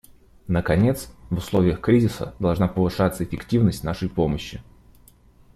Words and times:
Наконец, 0.47 1.11
в 1.29 1.37
условиях 1.37 1.79
кризиса 1.79 2.33
должна 2.39 2.67
повышаться 2.67 3.23
эффективность 3.23 3.83
нашей 3.83 4.09
помощи. 4.09 4.59